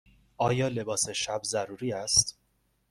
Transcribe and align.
آیا 0.37 0.67
لباس 0.67 1.09
شب 1.09 1.41
ضروری 1.43 1.93
است؟ 1.93 2.39